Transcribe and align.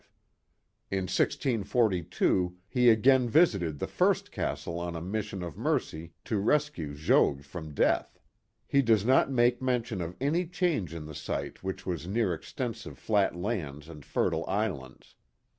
In 0.89 1.03
1642 1.03 2.57
he 2.67 2.89
again 2.89 3.29
visited 3.29 3.77
the 3.77 3.85
first 3.85 4.31
castle 4.31 4.79
on 4.79 4.95
a 4.95 4.99
mission 4.99 5.43
of 5.43 5.55
mercy 5.59 6.13
to 6.25 6.39
rescue 6.39 6.95
Jogues 6.95 7.45
from 7.45 7.75
death. 7.75 8.19
He 8.65 8.81
does 8.81 9.05
not 9.05 9.29
make 9.29 9.61
mention 9.61 10.01
of 10.01 10.17
any 10.19 10.47
change 10.47 10.95
in 10.95 11.05
the 11.05 11.13
site 11.13 11.61
which 11.61 11.85
was 11.85 12.07
near 12.07 12.33
extensive 12.33 12.97
flat 12.97 13.35
lands 13.35 13.87
and 13.87 14.03
fertile 14.03 14.43
islands. 14.47 15.13